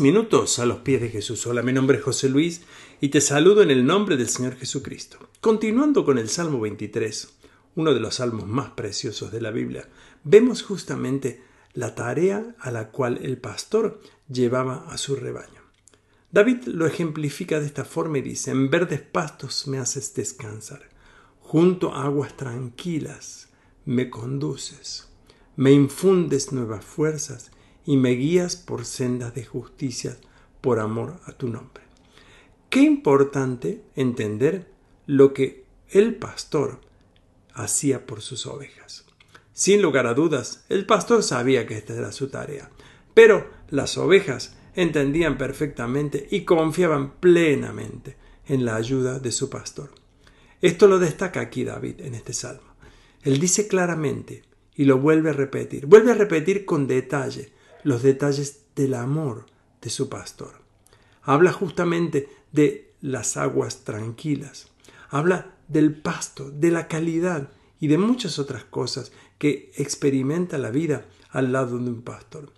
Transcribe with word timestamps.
Minutos 0.00 0.58
a 0.58 0.66
los 0.66 0.78
pies 0.80 1.00
de 1.00 1.08
Jesús. 1.08 1.46
Hola, 1.46 1.62
mi 1.62 1.72
nombre 1.72 1.98
es 1.98 2.02
José 2.02 2.28
Luis 2.28 2.62
y 3.00 3.10
te 3.10 3.20
saludo 3.20 3.62
en 3.62 3.70
el 3.70 3.86
nombre 3.86 4.16
del 4.16 4.28
Señor 4.28 4.56
Jesucristo. 4.56 5.18
Continuando 5.40 6.04
con 6.04 6.18
el 6.18 6.28
Salmo 6.28 6.58
23, 6.58 7.38
uno 7.76 7.94
de 7.94 8.00
los 8.00 8.16
salmos 8.16 8.48
más 8.48 8.70
preciosos 8.70 9.30
de 9.30 9.40
la 9.40 9.52
Biblia, 9.52 9.88
vemos 10.24 10.64
justamente 10.64 11.44
la 11.74 11.94
tarea 11.94 12.56
a 12.58 12.72
la 12.72 12.90
cual 12.90 13.20
el 13.22 13.38
pastor 13.38 14.00
llevaba 14.28 14.84
a 14.88 14.98
su 14.98 15.14
rebaño. 15.14 15.62
David 16.32 16.64
lo 16.64 16.84
ejemplifica 16.84 17.60
de 17.60 17.66
esta 17.66 17.84
forma 17.84 18.18
y 18.18 18.22
dice, 18.22 18.50
en 18.50 18.70
verdes 18.70 19.00
pastos 19.00 19.68
me 19.68 19.78
haces 19.78 20.12
descansar, 20.12 20.88
junto 21.38 21.94
a 21.94 22.02
aguas 22.02 22.36
tranquilas 22.36 23.50
me 23.84 24.10
conduces, 24.10 25.06
me 25.54 25.70
infundes 25.70 26.50
nuevas 26.50 26.84
fuerzas 26.84 27.52
y 27.88 27.96
me 27.96 28.10
guías 28.10 28.54
por 28.54 28.84
sendas 28.84 29.34
de 29.34 29.46
justicia 29.46 30.18
por 30.60 30.78
amor 30.78 31.20
a 31.24 31.32
tu 31.32 31.48
nombre. 31.48 31.82
Qué 32.68 32.82
importante 32.82 33.80
entender 33.96 34.70
lo 35.06 35.32
que 35.32 35.64
el 35.88 36.14
pastor 36.16 36.82
hacía 37.54 38.04
por 38.04 38.20
sus 38.20 38.44
ovejas. 38.44 39.06
Sin 39.54 39.80
lugar 39.80 40.06
a 40.06 40.12
dudas, 40.12 40.66
el 40.68 40.84
pastor 40.84 41.22
sabía 41.22 41.66
que 41.66 41.78
esta 41.78 41.94
era 41.94 42.12
su 42.12 42.28
tarea, 42.28 42.68
pero 43.14 43.48
las 43.70 43.96
ovejas 43.96 44.54
entendían 44.74 45.38
perfectamente 45.38 46.28
y 46.30 46.42
confiaban 46.42 47.12
plenamente 47.12 48.18
en 48.48 48.66
la 48.66 48.76
ayuda 48.76 49.18
de 49.18 49.32
su 49.32 49.48
pastor. 49.48 49.92
Esto 50.60 50.88
lo 50.88 50.98
destaca 50.98 51.40
aquí 51.40 51.64
David 51.64 52.02
en 52.02 52.14
este 52.14 52.34
salmo. 52.34 52.74
Él 53.22 53.40
dice 53.40 53.66
claramente 53.66 54.42
y 54.74 54.84
lo 54.84 54.98
vuelve 54.98 55.30
a 55.30 55.32
repetir, 55.32 55.86
vuelve 55.86 56.12
a 56.12 56.16
repetir 56.16 56.66
con 56.66 56.86
detalle 56.86 57.56
los 57.84 58.02
detalles 58.02 58.62
del 58.74 58.94
amor 58.94 59.46
de 59.80 59.90
su 59.90 60.08
pastor. 60.08 60.62
Habla 61.22 61.52
justamente 61.52 62.28
de 62.52 62.92
las 63.00 63.36
aguas 63.36 63.84
tranquilas, 63.84 64.68
habla 65.10 65.54
del 65.68 65.94
pasto, 65.94 66.50
de 66.50 66.70
la 66.70 66.88
calidad 66.88 67.50
y 67.80 67.88
de 67.88 67.98
muchas 67.98 68.38
otras 68.38 68.64
cosas 68.64 69.12
que 69.38 69.70
experimenta 69.76 70.58
la 70.58 70.70
vida 70.70 71.06
al 71.30 71.52
lado 71.52 71.78
de 71.78 71.90
un 71.90 72.02
pastor. 72.02 72.52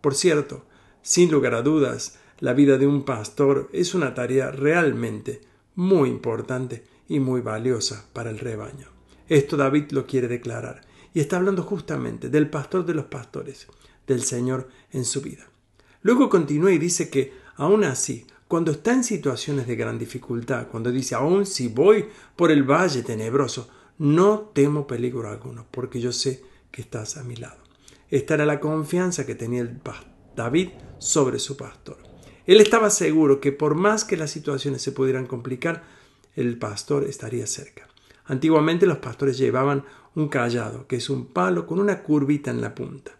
Por 0.00 0.14
cierto, 0.14 0.64
sin 1.02 1.30
lugar 1.30 1.54
a 1.54 1.62
dudas, 1.62 2.18
la 2.38 2.54
vida 2.54 2.78
de 2.78 2.86
un 2.86 3.04
pastor 3.04 3.68
es 3.72 3.94
una 3.94 4.14
tarea 4.14 4.50
realmente 4.50 5.40
muy 5.74 6.08
importante 6.08 6.84
y 7.08 7.20
muy 7.20 7.40
valiosa 7.40 8.06
para 8.12 8.30
el 8.30 8.38
rebaño. 8.38 8.88
Esto 9.28 9.56
David 9.56 9.90
lo 9.90 10.06
quiere 10.06 10.28
declarar 10.28 10.82
y 11.14 11.20
está 11.20 11.36
hablando 11.36 11.62
justamente 11.62 12.28
del 12.28 12.48
pastor 12.48 12.84
de 12.84 12.94
los 12.94 13.06
pastores, 13.06 13.66
del 14.06 14.22
Señor 14.22 14.68
en 14.90 15.04
su 15.04 15.20
vida. 15.20 15.46
Luego 16.02 16.28
continúa 16.28 16.72
y 16.72 16.78
dice 16.78 17.08
que, 17.08 17.32
aún 17.56 17.84
así, 17.84 18.26
cuando 18.48 18.72
está 18.72 18.92
en 18.92 19.04
situaciones 19.04 19.66
de 19.66 19.76
gran 19.76 19.98
dificultad, 19.98 20.68
cuando 20.68 20.90
dice, 20.90 21.14
aún 21.14 21.46
si 21.46 21.68
voy 21.68 22.06
por 22.36 22.50
el 22.50 22.64
valle 22.64 23.02
tenebroso, 23.02 23.68
no 23.98 24.50
temo 24.52 24.86
peligro 24.86 25.28
alguno, 25.28 25.66
porque 25.70 26.00
yo 26.00 26.12
sé 26.12 26.42
que 26.70 26.82
estás 26.82 27.16
a 27.16 27.22
mi 27.22 27.36
lado. 27.36 27.62
Esta 28.10 28.34
era 28.34 28.44
la 28.44 28.60
confianza 28.60 29.24
que 29.24 29.34
tenía 29.34 29.62
el 29.62 29.80
David 30.36 30.70
sobre 30.98 31.38
su 31.38 31.56
pastor. 31.56 31.98
Él 32.44 32.60
estaba 32.60 32.90
seguro 32.90 33.40
que 33.40 33.52
por 33.52 33.74
más 33.74 34.04
que 34.04 34.16
las 34.16 34.30
situaciones 34.30 34.82
se 34.82 34.92
pudieran 34.92 35.26
complicar, 35.26 35.84
el 36.34 36.58
pastor 36.58 37.04
estaría 37.04 37.46
cerca. 37.46 37.88
Antiguamente 38.24 38.86
los 38.86 38.98
pastores 38.98 39.38
llevaban 39.38 39.84
un 40.14 40.28
callado, 40.28 40.86
que 40.86 40.96
es 40.96 41.08
un 41.08 41.26
palo 41.26 41.66
con 41.66 41.80
una 41.80 42.02
curvita 42.02 42.50
en 42.50 42.60
la 42.60 42.74
punta. 42.74 43.12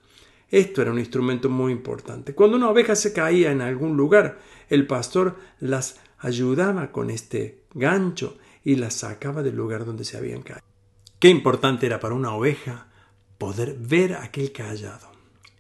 Esto 0.53 0.83
era 0.83 0.91
un 0.93 0.99
instrumento 0.99 1.49
muy 1.49 1.73
importante. 1.73 2.35
Cuando 2.35 2.59
una 2.59 2.69
oveja 2.69 2.95
se 2.95 3.15
caía 3.15 3.51
en 3.53 3.63
algún 3.63 3.97
lugar, 3.97 4.39
el 4.69 4.87
pastor 4.87 5.39
las 5.61 5.99
ayudaba 6.19 6.93
con 6.93 7.09
este 7.09 7.65
gancho 7.73 8.37
y 8.63 8.77
las 8.77 8.93
sacaba 8.93 9.43
del 9.43 9.57
lugar 9.57 9.87
donde 9.87 10.05
se 10.05 10.19
habían 10.19 10.43
caído. 10.43 10.63
Qué 11.19 11.31
importante 11.31 11.87
era 11.87 12.01
para 12.01 12.15
una 12.15 12.35
oveja 12.35 12.89
poder 13.39 13.79
ver 13.79 14.15
aquel 14.15 14.53
callado. 14.53 15.11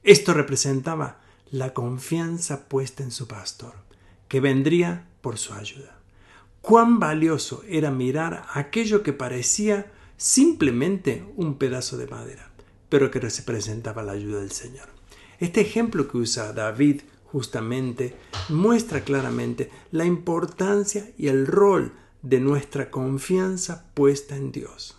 Esto 0.02 0.34
representaba 0.34 1.22
la 1.50 1.72
confianza 1.72 2.68
puesta 2.68 3.02
en 3.02 3.12
su 3.12 3.26
pastor, 3.26 3.72
que 4.28 4.40
vendría 4.40 5.08
por 5.22 5.38
su 5.38 5.54
ayuda. 5.54 6.00
Cuán 6.60 7.00
valioso 7.00 7.62
era 7.66 7.90
mirar 7.90 8.44
aquello 8.52 9.02
que 9.02 9.14
parecía 9.14 9.90
simplemente 10.18 11.24
un 11.36 11.56
pedazo 11.56 11.96
de 11.96 12.08
madera 12.08 12.51
pero 12.92 13.10
que 13.10 13.20
representaba 13.20 14.02
la 14.02 14.12
ayuda 14.12 14.40
del 14.40 14.52
Señor. 14.52 14.86
Este 15.40 15.62
ejemplo 15.62 16.08
que 16.08 16.18
usa 16.18 16.52
David 16.52 17.00
justamente 17.24 18.14
muestra 18.50 19.00
claramente 19.00 19.70
la 19.92 20.04
importancia 20.04 21.10
y 21.16 21.28
el 21.28 21.46
rol 21.46 21.94
de 22.20 22.38
nuestra 22.38 22.90
confianza 22.90 23.86
puesta 23.94 24.36
en 24.36 24.52
Dios. 24.52 24.98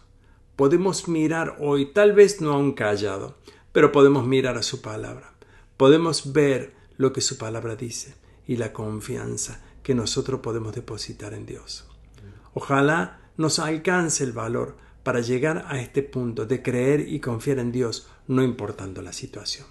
Podemos 0.55 1.07
mirar 1.07 1.57
hoy, 1.59 1.93
tal 1.93 2.13
vez 2.13 2.41
no 2.41 2.53
a 2.53 2.57
un 2.57 2.73
callado, 2.73 3.37
pero 3.71 3.91
podemos 3.91 4.25
mirar 4.25 4.57
a 4.57 4.63
su 4.63 4.81
palabra. 4.81 5.31
Podemos 5.77 6.33
ver 6.33 6.73
lo 6.97 7.13
que 7.13 7.21
su 7.21 7.37
palabra 7.37 7.75
dice 7.75 8.15
y 8.47 8.55
la 8.55 8.73
confianza 8.73 9.61
que 9.83 9.93
nosotros 9.93 10.39
podemos 10.39 10.73
depositar 10.73 11.35
en 11.35 11.45
Dios. 11.45 11.87
Ojalá 12.55 13.19
nos 13.37 13.59
alcance 13.59 14.23
el 14.23 14.31
valor 14.31 14.77
para 15.03 15.19
llegar 15.19 15.65
a 15.67 15.79
este 15.79 16.01
punto 16.01 16.45
de 16.45 16.61
creer 16.61 17.07
y 17.07 17.19
confiar 17.19 17.59
en 17.59 17.71
Dios 17.71 18.07
no 18.27 18.41
importando 18.43 19.01
la 19.01 19.13
situación. 19.13 19.67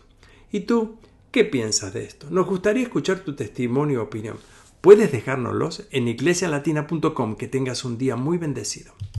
¿Y 0.51 0.61
tú 0.61 0.99
qué 1.31 1.45
piensas 1.45 1.95
de 1.95 2.05
esto? 2.05 2.29
Nos 2.31 2.47
gustaría 2.47 2.83
escuchar 2.83 3.21
tu 3.21 3.35
testimonio 3.35 4.01
o 4.01 4.05
opinión. 4.05 4.37
Puedes 4.83 5.11
dejárnoslos 5.13 5.87
en 5.91 6.09
iglesialatina.com. 6.09 7.37
Que 7.37 7.49
tengas 7.49 7.85
un 7.85 7.99
día 7.99 8.17
muy 8.17 8.37
bendecido. 8.37 8.93